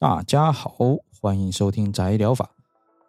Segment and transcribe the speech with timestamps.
[0.00, 0.72] 大家好，
[1.20, 2.48] 欢迎收听宅疗法，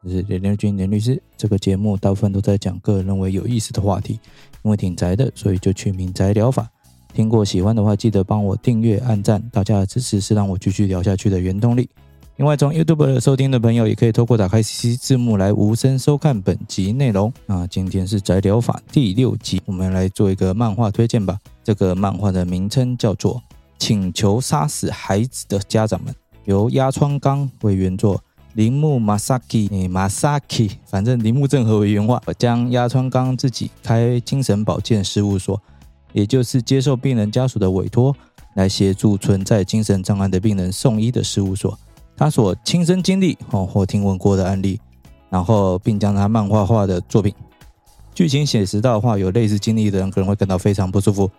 [0.03, 1.23] 我是连连军连律师。
[1.37, 4.19] 这个节目大部分都在讲个人认为有意思的话题，
[4.63, 6.69] 因为挺宅的，所以就取名宅疗法。
[7.13, 11.89] 听过喜欢的话，记得帮我订阅、按赞，大家的支持是让我继续聊下去的原动力。
[12.35, 17.31] 另外，从 YouTube 收听的朋友，也可以透过打开 CC 字幕来无声收看本集内容。
[17.45, 21.39] 那今天是宅疗法第六集，我们来做一个漫画推荐吧。
[21.63, 23.35] 这个漫画的名称叫做
[23.79, 26.13] 《请求杀死孩子的家长们》。
[26.51, 28.21] 由鸭川刚为原作，
[28.55, 32.21] 铃木马萨基，诶，马萨基，反正铃木正和为原画。
[32.25, 35.59] 我将鸭川刚自己开精神保健事务所，
[36.11, 38.13] 也就是接受病人家属的委托，
[38.55, 41.79] 来协助存在精神障碍的病人送医的事务所。
[42.17, 44.77] 他所亲身经历哦或听闻过的案例，
[45.29, 47.33] 然后并将他漫画化的作品。
[48.13, 51.31] 剧情写实到的话，有类似经历的人可能会感到非常不舒服，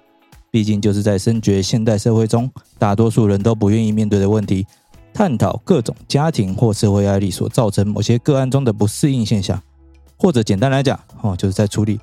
[0.50, 4.66] 毕竟就是在深觉现代社会中，大多数人都不愿意面对的问题。
[5.14, 9.62] 探讨各种家庭或社会压力所造成某些个案中的不适应现象，
[10.16, 12.00] 或者简单来讲，哦，就是在处理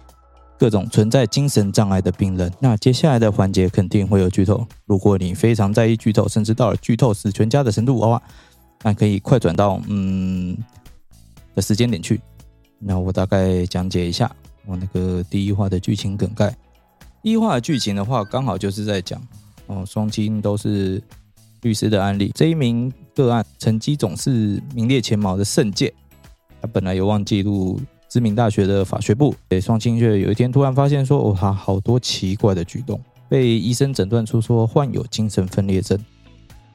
[0.60, 2.54] 各种存在精神障碍的病人。
[2.60, 8.22] 那接下来的环节肯定会有剧透，如果你非常在意剧透，甚至到了剧透死全家的程度的话，
[8.84, 10.56] 那可以快转到嗯
[11.56, 12.22] 的时间点去。
[12.78, 14.32] 那我大概讲解一下
[14.66, 16.56] 我那个第一话的剧情梗概。
[17.24, 19.20] 第一话的剧情的话，刚好就是在讲
[19.66, 21.02] 哦，双亲都是。
[21.62, 25.94] 律师的案例，这一名个案成绩总是名列前茅的圣介，
[26.62, 27.80] 他本来有望进入
[28.10, 35.98] 知名大学的法学部，诶，双亲却有一天突然发现说，哦，他好多奇怪的举动，被医生诊断出说患有精神分裂症。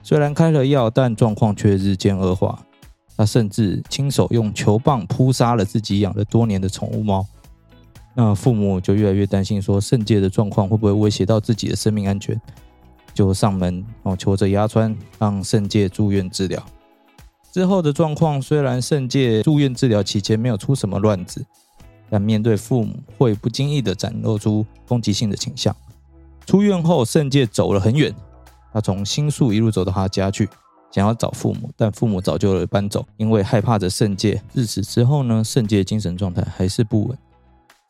[0.03, 2.59] 虽然开了药，但状况却日渐恶化。
[3.17, 7.25] 他甚至亲手用球棒扑杀了自己养了多年的宠物猫。
[8.13, 12.41] 那父母就越来越担心，说圣界的状况会不会威胁到自己的生命安全？
[13.15, 16.63] 就上门哦，求着鸭川让圣介住院治疗。
[17.53, 21.47] 之后的状况虽然圣介住院治疗期间没有出什么乱子，
[22.11, 25.75] 但面对父母会不经意的展露出攻击性的倾向。
[26.45, 28.13] 出院后，圣介走了很远，
[28.73, 30.49] 他从新宿一路走到他家去，
[30.91, 34.43] 想要找父母，但父母早就搬走，因为害怕着圣介。
[34.53, 37.17] 自此之后呢，圣介精神状态还是不稳，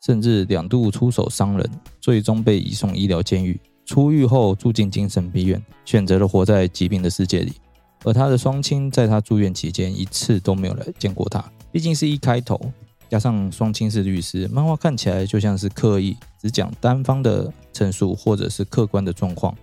[0.05, 1.69] 甚至两度出手伤人，
[1.99, 3.59] 最终被移送医疗监狱。
[3.85, 7.53] 出狱后住进精神病院，选择了活在疾病的世界里。
[8.03, 11.43] 而他的双亲在他住院期间一次都没有来见过他。
[11.71, 12.59] 毕竟是一开头，
[13.09, 19.55] 加上双亲是律师，漫画看起来就像是刻意只讲单方的陈述，或者是客观的状况，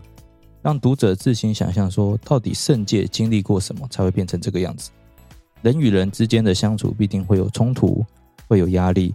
[0.60, 4.91] 让读者自行想象说，到底圣界经历过什么才会变成这个样子。
[5.62, 8.04] 人与人之间的相处必定会有冲突，
[8.49, 9.15] 会有压力，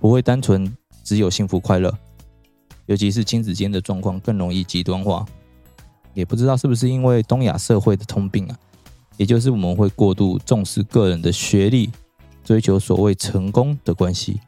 [0.00, 1.94] 不会单纯只有幸福快乐。
[2.86, 5.24] 尤其是亲子间的状况更容易极端化，
[6.12, 8.58] 也不知道是不是因为东亚社会的通病啊，
[9.16, 11.90] 也就是我们会过度重视个人的学历，
[12.44, 14.40] 追求所谓成功的关系，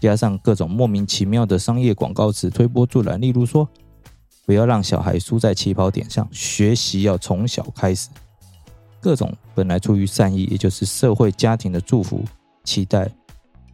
[0.00, 3.68] 加上各种莫名其妙的商业广告词推波助澜，例如说
[4.44, 8.08] 不要让小孩输在起跑点上，学习要从小开始，
[9.00, 12.24] 各种本来出于善意，也就是社会家庭的祝福
[12.64, 13.08] 期待，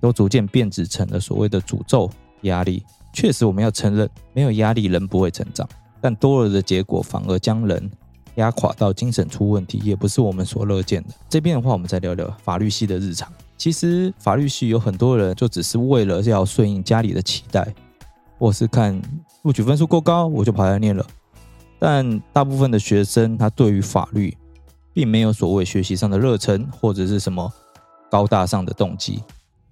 [0.00, 2.10] 都逐渐变质成了所谓的诅咒
[2.42, 2.82] 压力。
[3.14, 5.66] 确实，我们要承认，没有压力人不会成长，
[6.00, 7.90] 但多了的结果反而将人
[8.34, 11.10] 压垮到精神出问题，也不是我们所乐见的。
[11.28, 13.32] 这边的话，我们再聊聊法律系的日常。
[13.56, 17.72] 其实法律系有很多人就只是为了要顺应家里的期待，
[18.36, 19.00] 或是看
[19.42, 21.06] 录取分数够高，我就跑来念了。
[21.78, 24.36] 但大部分的学生，他对于法律
[24.92, 27.50] 并没有所谓学习上的热忱，或者是什么
[28.10, 29.22] 高大上的动机。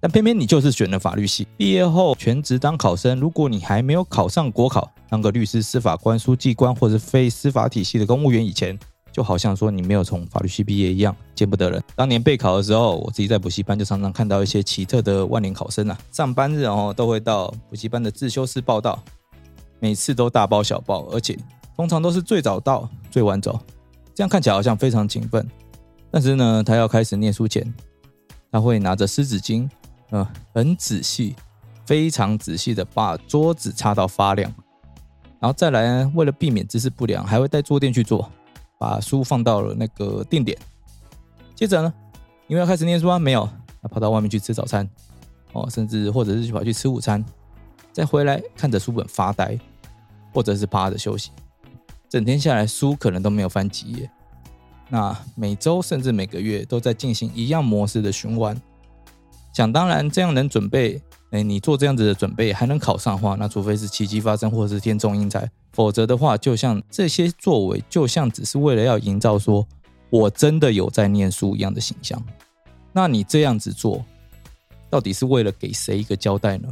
[0.03, 3.17] 但偏偏你就是选了法律系，毕业后全职当考生。
[3.21, 8.77] 如果你还没有考上国考，当个律师、司法官、书记官或者非司法体系的公务员，以前
[9.13, 11.81] 就好像说你没有从法律系毕业一样，见不得人。
[11.95, 19.01] 当年备考的时候，我自己在补习班就常常看到一些奇特的万年考生啊，上班日哦都会到补习班的自修室报到，
[19.79, 21.39] 每次都大包小包，而且
[21.77, 23.57] 通常都是最早到最晚走，
[24.13, 25.49] 这样看起来好像非常勤奋。
[26.11, 27.73] 但是呢，他要开始念书前，
[28.51, 29.65] 他会拿着湿纸巾。
[30.15, 30.23] 嗯，
[30.53, 31.35] 很仔细，
[31.87, 34.53] 非常仔细的把桌子擦到发亮，
[35.39, 38.31] 然后再来呢，为了避免姿势不良，还会带坐垫去坐，
[38.77, 40.55] 把书放到了那个定点。
[41.55, 41.91] 接着呢，
[42.45, 43.49] 因为要开始念书啊，没有，
[43.81, 44.87] 他跑到外面去吃早餐，
[45.53, 47.25] 哦，甚至或者是去跑去吃午餐，
[47.91, 49.59] 再回来看着书本发呆，
[50.31, 51.31] 或者是趴着休息，
[52.07, 54.07] 整天下来书可能都没有翻几页。
[54.89, 58.55] 那每周甚至每个月都在进行一样模式的循环。
[59.53, 69.65] 想当然，这样能准备，哎，你做这样子的准备还能考上的话，那除非是奇迹发生，或者是天纵英才，否则的话，就像这些作为，就像只是为了要营造说
[70.09, 72.21] 我真的有在念书一样的形象。
[72.91, 74.03] 那你这样子做，
[74.89, 76.67] 到底是为了给谁一个交代呢？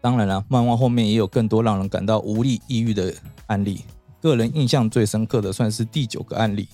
[0.00, 3.12] 当然了，漫画后面也有更多让人感到无力、抑郁的
[3.48, 3.82] 案例。
[4.22, 6.68] 个人印象最深刻的算是第九个案例，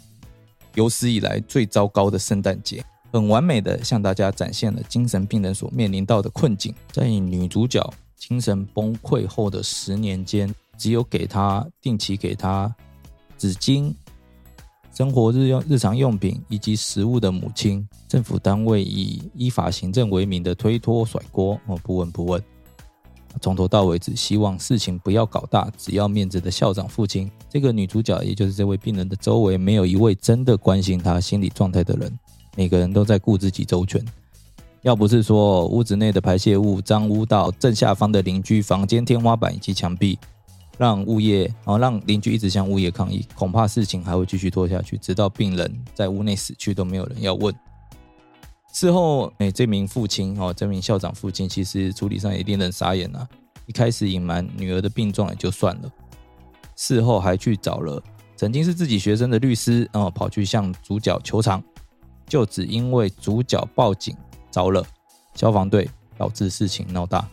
[0.75, 6.75] 有史以来最糟糕的圣诞节，很完美的向大家展现了精神病人所面临到的困境。
[6.93, 12.75] 在女主角精神崩溃后的十年间，只有给她定期给她
[13.39, 13.93] 纸巾、
[14.95, 22.43] 生活日用日常用品以及食物的母亲，政府单位以依法行政为名的推脱甩锅，哦，不闻不问。
[23.43, 32.19] 从头到尾只希望事情不要搞大，只要面子的校长父亲，这个女主角也就是这位病人的周围没有一位真的关心她心理状态的人，
[32.57, 34.05] 每个人都在顾自己周全。
[34.83, 40.19] 要不是说屋子内的排泄物脏污到正下方的邻居房间天花板以及墙壁，
[40.79, 47.55] 让物业然后让邻居一直向物业抗议，恐怕事情还会继续拖下去，直到病人在屋内死去都没有人要问。
[48.73, 53.27] 事后，哎，这名父亲哦，这名校长父亲，其实处理上也令人傻眼啊。
[53.65, 55.91] 一开始隐瞒女儿的病状也就算了，
[56.77, 58.01] 事后还去找了
[58.37, 61.61] 曾经是自己学生的律师，然后跑去向主角求偿，
[62.27, 64.17] 就只因为主角报警
[64.51, 64.85] 着了
[65.35, 67.29] 消防队，导致事情闹大。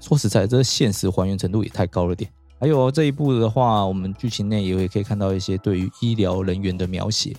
[0.00, 2.30] 说实在，这现实还原程度也太高了点。
[2.58, 7.34] 还有这一部的话，我们剧情内也会可以看到一些对于医疗人员的描写，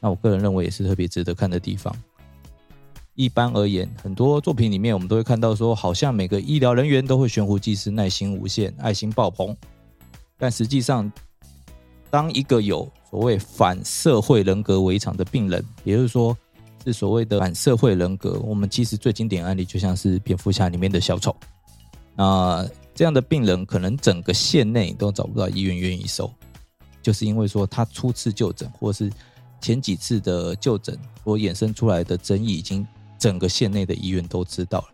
[0.00, 1.94] 那我个人认为也是特别值得看的地方。
[3.14, 9.54] 一般而言，很多作品里面我们都会看到说，好像每个医疗人员都会悬壶济世、耐心无限、爱心爆棚。
[10.38, 11.12] 但实际上，
[12.12, 16.36] 当一个有所谓反社会人格围场的病人，也就是说
[16.84, 21.34] 是所谓的反社会人格，我们其实最经典案例就像是蝙蝠侠里面的小丑。
[22.14, 26.30] 那这样的病人，可能整个县内都找不到医院愿意收，
[27.00, 29.10] 就是因为说他初次就诊，或是
[29.62, 30.94] 前几次的就诊
[31.24, 32.86] 所衍生出来的争议已经。
[33.18, 34.86] 整个县内的医院都知道了，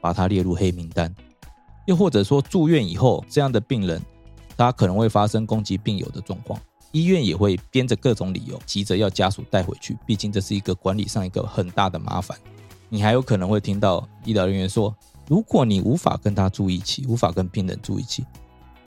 [0.00, 1.14] 把他列入黑名单。
[1.84, 4.00] 又或者说住院以后，这样的病人，
[4.56, 6.60] 他可能会发生攻击病友的状况，
[6.92, 9.96] 医院也会编着各种理由，急着要家属带回去。
[10.06, 12.38] 毕竟这是一个管理上一个很大的麻烦。
[12.88, 14.94] 你还有可能会听到医疗人员说
[15.28, 18.24] ：“如果你无法跟他住一起，无法跟病人住一起，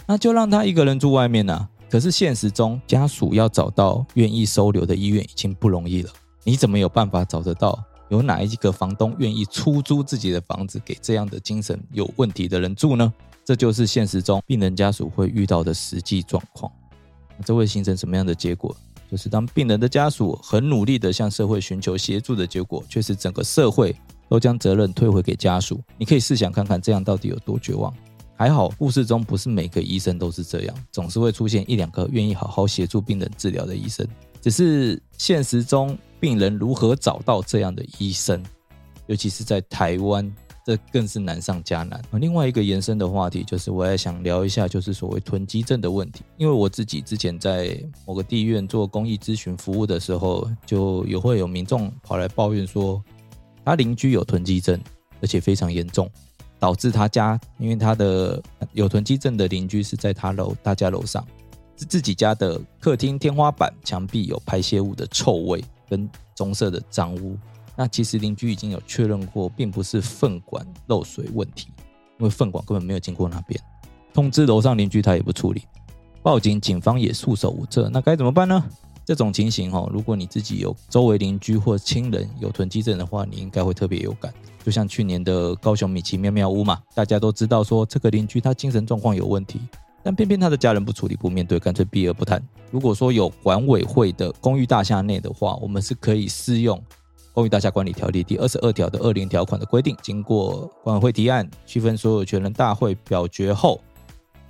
[0.05, 6.11] 那就让他一个人住外面呐、”可是现实中，家属要找到愿意收留的医院已经不容易了。
[6.43, 7.83] 你怎么有办法找得到？
[8.09, 13.13] 有哪一个房东愿意出租自己的房子给这样的精神有问题的人住呢？
[13.43, 16.71] 这就是现实中病人家属会遇到的实际状况。
[17.45, 18.75] 这会形成什么样的结果？
[19.09, 23.95] 就是当病人的家属很努力地向社会寻求协助的结果，却是整个社会
[24.27, 25.81] 都将责任推回给家属。
[25.97, 27.93] 你可以试想看看，这样到底有多绝望？
[28.35, 34.05] 还好，故事中不是每个医生都是这样，总是会出现一两个愿意好好协助病人治疗的医生。
[34.41, 38.43] 只是现实中，病人如何找到这样的医生，
[39.05, 40.33] 尤其是在台湾，
[40.65, 42.01] 这更是难上加难。
[42.13, 46.23] 另外一个延伸的话题，就是我也想聊一下，就是所谓囤积症的问题。
[46.37, 53.01] 因为我自己之前在某个地院做公益咨询服务的时候，就有会有民众跑来抱怨说，
[53.63, 54.79] 他邻居有囤积症，
[55.21, 56.09] 而且非常严重，
[56.59, 58.41] 导致他家，因为他的
[58.73, 61.25] 有囤积症的邻居是在他楼大家楼上。
[61.75, 67.37] 自己家的客厅天花板、墙壁有排泄物的臭味跟棕色的脏污，
[67.75, 71.69] 那其实邻居已经有确认过，并不是粪管漏水问题，
[72.19, 73.59] 因为粪管根本没有经过那边。
[74.13, 75.63] 通知楼上邻居，他也不处理，
[76.23, 77.89] 报警，警方也束手无策。
[77.91, 78.63] 那该怎么办呢？
[79.05, 84.33] 这种情形哦，如果你自己有周围邻居或亲人有囤积症的话，你应该会特别有感。
[84.65, 89.61] 就像去年的高雄米奇妙妙屋嘛，大家都知道说这个邻居他精神状况有问题。
[90.07, 92.41] 但偏偏他的家人不处理、不面对，干脆避而不谈。
[92.71, 96.77] 如果说有管委会的公寓大厦内的话，我们是可以适用
[97.33, 103.81] 《公寓大厦管理条例》第二十二条的二零条款的规定，经过管委会提案、区分所有权人大会表决后，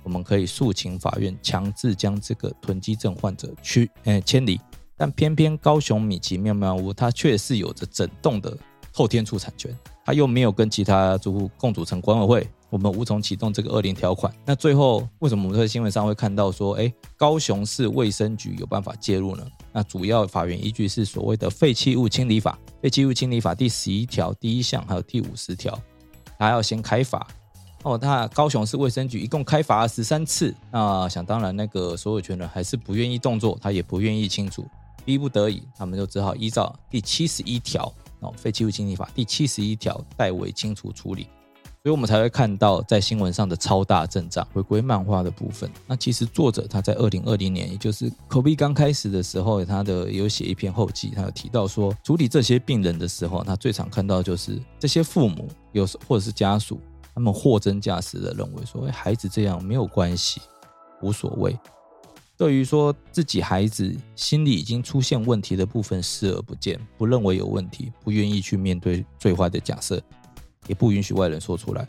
[0.04, 4.60] 我们可以诉请法院强制将这个囤积症患者驱诶迁离。
[4.96, 8.56] 但偏偏高雄米奇妙妙屋，它却是有着整栋的
[8.92, 12.48] 后天处产权，它又没有跟其他住户共组成管委会。
[12.70, 14.32] 我们无从启动这个二零条款。
[14.44, 19.46] 那最后为什么我们在新闻上会看到说，哎，高雄市卫生局有办法介入呢？
[19.72, 25.78] 那主要法源依据是所谓的废弃物清理法，废弃物清理法第十一条第一项还有第五十条，
[26.38, 27.26] 他要先开罚。
[27.84, 34.66] 哦，那高雄市卫生局一共开罚了十三次，那想当然那个所有权人还是不愿意动作，他也不愿意清除，
[35.04, 41.28] 逼不得已，他们就只好依照第七十一条哦，废弃物清理法第七十一条代为清除处理。
[41.82, 44.46] 所以我们才会看到在新闻上的超大阵仗。
[44.52, 56.80] 回归漫画的部分，那其实作者他在二零二零年，也就是 COVID 刚开始的时候，他的有写一篇后记，他有提到说，处理这些病人的时候，他最常看到就是这些父母有时或者是家属，
[57.14, 60.40] 他们货真价实的认为说，哎，孩子这样没有关系，
[61.00, 61.56] 无所谓。
[62.36, 70.00] 对于说自己孩子心里已经出现问题的部分视而不见，不认为有问题，不愿意去面对最坏的假设，
[70.68, 71.88] 也不允许外人说出来。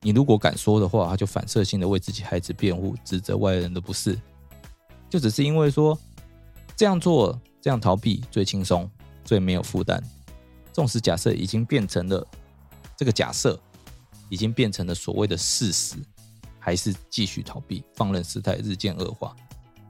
[0.00, 4.18] 你如果敢说的话，他就反射性的为自己孩子辩护，指责外人的不是，
[5.08, 5.96] 就只是因为说
[6.74, 8.90] 这样做、这样逃避最轻松、
[9.24, 10.02] 最没有负担。
[10.72, 12.26] 纵使假设已经变成了
[12.96, 13.60] 这个假设，
[14.28, 15.96] 已经变成了所谓的事实，
[16.58, 19.36] 还是继续逃避，放任事态日渐恶化。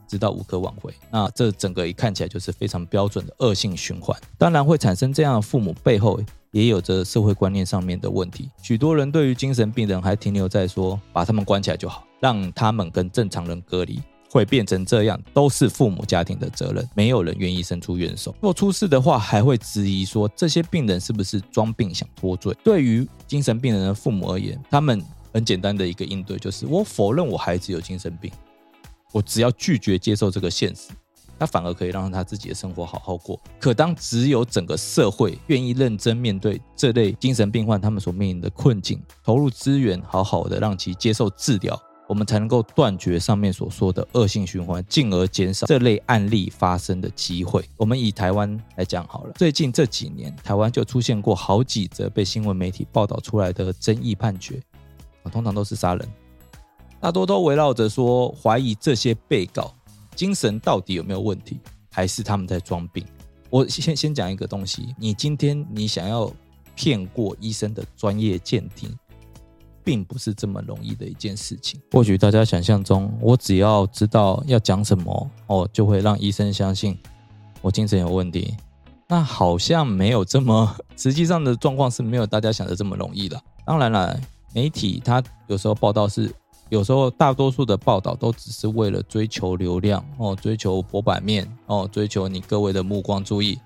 [0.08, 4.20] 直到无可挽回，那这整个一看起来就是非常标准的恶性循环。
[4.36, 6.20] 当然会产生这样的父母背后，
[6.52, 8.50] 也有着社会观念上面的问题。
[8.62, 18.34] 许多人对于精神病人还停留在说，把他们关起来就好，让他们跟正常人隔离，会变成这样，都是父母家庭的责任，没有人愿意伸出援手。
[18.40, 22.56] 若出事的话，还会质疑说，这些病人是不是装病想脱罪？
[22.64, 25.02] 对于精神病人的父母而言，他们
[25.32, 28.30] 很简单的一个应对就是，我否认我孩子有精神病。
[29.12, 30.90] 我只要拒绝接受这个现实，
[31.40, 33.40] 他反而可以让他自己的生活好好过。
[33.58, 47.64] 可当只有整个社会愿意认真面对这类精神病患他们所面临的困境，投入资源，好好的让其接受治疗，我们才能够断绝上面所说的恶性循环，进而减少这类案例发生的机会。
[47.78, 54.62] 我们以台湾来讲好了，最近这几年，台湾就出现过好几则被新闻媒体报道出来的争议判决，
[55.22, 56.06] 啊通常都是杀人。
[57.00, 59.72] 大多都围绕着说，怀疑这些被告
[60.20, 61.58] 精神到底有没有问题，
[61.90, 63.02] 还是他们在装病。
[63.48, 66.30] 我先先讲一个东西，你今天你想要
[66.76, 68.94] 骗过医生的专业鉴定，
[69.82, 71.80] 并不是这么容易的一件事情。
[71.92, 76.98] 或许大家想象中，我只要知道要讲什么，哦，就会让医生相信
[77.62, 78.54] 我精神有问题。
[79.08, 83.42] 那好像没有这么，实际上的状况是没有大家想的这么容易的。
[83.64, 84.20] 当然了，
[84.52, 86.30] 媒体它有时候报道是。
[86.70, 93.58] 有时候，大多数的报道都只是为了追求流量哦，追求博版面哦，追求你各位的目光注意。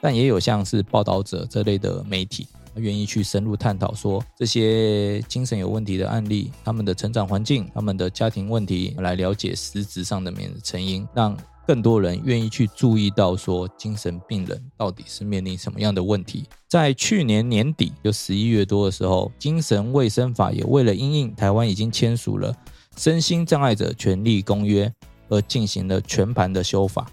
[0.00, 11.36] 但也有像是报道者这类的媒体，愿意去深入探讨说这些精神有问题的案例，他们的成长环境、他们的家庭问题，来了解实质上的面成因，让。
[11.64, 16.44] 更多人愿意去注意到说，精神病人到底是面临什么样的问题。
[16.68, 22.52] 在去年年底，就十一月多的时候，精神卫生法也为了因应台湾已经签署了
[22.96, 24.92] 身心障碍者权利公约，
[25.28, 27.08] 而进行了全盘的修法，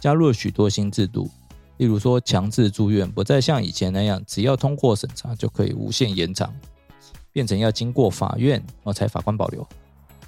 [0.00, 1.30] 加入了许多新制度，
[1.76, 6.50] 例如说强制住院不再像以前那样，只要通过审查就可以无限延长，
[7.32, 9.66] 变成要经过法院哦才法官保留，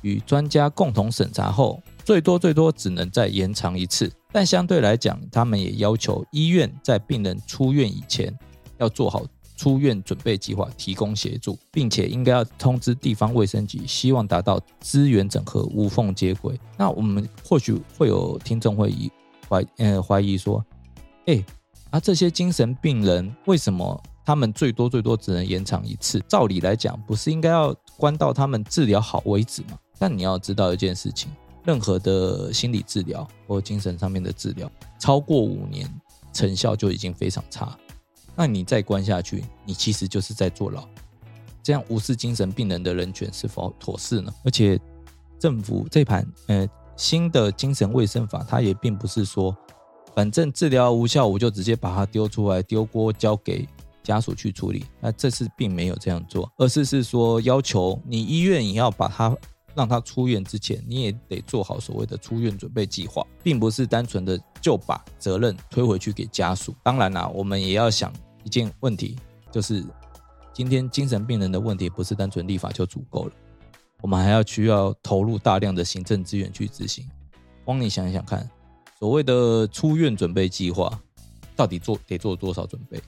[0.03, 1.81] 与专家共同审查后。
[2.05, 8.37] 最多最多只能再延长一次，但相对来讲，他们也要求医院在病人出院以前
[8.79, 9.25] 要做好
[9.57, 16.59] 出院准备计划，提供协助，并且应该要通知地方卫生局，希望达到资源整合、无缝接轨。
[16.77, 19.09] 那我们或许会有听众会疑
[19.49, 20.65] 怀呃怀疑说，
[21.27, 21.45] 哎，
[21.91, 26.21] 啊这些精神病人为什么他们最多最多只能延长一次？
[26.27, 29.79] 照理来讲，不是应该要关到他们治疗好为止吗？
[29.99, 31.31] 但你要知道一件事情。
[31.65, 35.89] 任何的心理治疗或精神上面的治疗，超过五年
[36.33, 37.77] 成效就已经非常差。
[38.35, 40.87] 那你再关下去，你其实就是在坐牢。
[41.63, 44.35] 这样无视精神病人的人权是否妥适呢？
[44.45, 44.81] 而且
[45.39, 49.57] 政府这盘呃新的精神卫生法，它也并不是说
[50.15, 53.69] 反正治疗无效，我就直接把它丢出来丢锅交给
[54.03, 54.85] 家属去处理。
[55.01, 59.37] 那这次并没有这样做，而是是说要求你医院也要把它。
[59.75, 66.75] 让他出院之前，你也得做好所谓的出院准备计划，并不是单纯的就把责任推回去给家属。
[66.83, 68.13] 当然啦，我们也要想
[68.45, 69.17] 一件问题，
[69.51, 69.85] 就是
[70.53, 73.33] 今天精神病人的问题不是单纯立法就足够了，
[74.01, 77.09] 我们还要需要投入大量的行政资源去执行。
[77.65, 78.49] 光你想想看，
[78.99, 81.01] 所谓的出院准备计划
[81.57, 83.01] 到底做得做多少准备？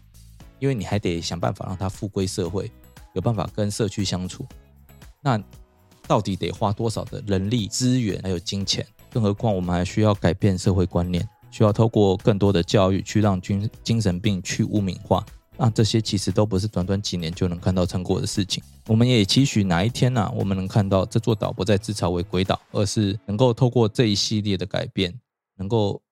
[0.60, 2.70] 因为你还得想办法让他复归社会，
[3.12, 4.46] 有办法跟社区相处。
[5.20, 5.36] 那
[6.06, 8.86] 到底得花多少的人力资源，还有金钱？
[9.10, 15.24] 更何况我们还需要改变社会观念，需要透过更多的教育去让精精神病去污名化。
[15.56, 18.60] 那这些其实都不是短短几年就能看到成果的事情。
[18.88, 25.20] 我们也期许哪一天呢、我们能看到这座岛不再自嘲为鬼岛，而是能够透过这一系列的改变，
[25.56, 26.02] 能够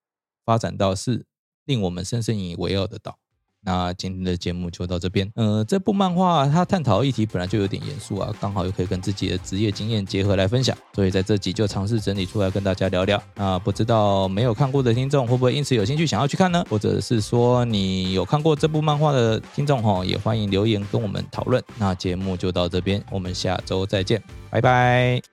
[0.44, 1.26] 发展到是
[1.64, 3.18] 令我们深深引以为傲的岛。
[3.64, 5.30] 那今天的节目就到这边。
[5.34, 13.22] 呃，这部漫画它探讨议题本来就有点严肃啊，刚好又可以跟自己的职业经验结合来分享，所以在这集就尝试整理出来跟大家聊聊。
[13.36, 16.64] 那不知道没有看过的听众会不会因此有兴趣想要去看呢？
[16.68, 21.62] 或者是说你有看过这部漫画的听众哈，也欢迎留言跟我们讨论。
[21.78, 25.31] 那节目就到这边，我们下周再见，拜拜。